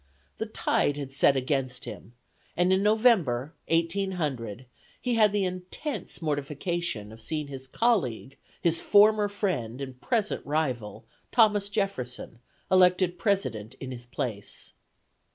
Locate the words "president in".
13.19-13.91